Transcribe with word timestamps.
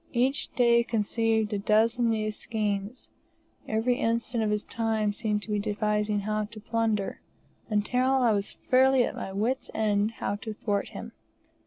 Each 0.13 0.47
day 0.55 0.83
conceived 0.83 1.53
a 1.53 1.59
dozen 1.59 2.09
new 2.09 2.31
schemes; 2.31 3.11
every 3.67 3.97
instant 3.97 4.43
of 4.43 4.49
his 4.49 4.65
time 4.65 5.09
he 5.09 5.13
seemed 5.13 5.43
to 5.43 5.51
be 5.51 5.59
devising 5.59 6.21
how 6.21 6.45
to 6.45 6.59
plunder, 6.59 7.21
until 7.69 8.09
I 8.13 8.31
was 8.31 8.53
fairly 8.67 9.03
at 9.03 9.13
my 9.13 9.31
wits' 9.31 9.69
end 9.75 10.13
how 10.13 10.37
to 10.37 10.55
thwart 10.55 10.87
him. 10.89 11.11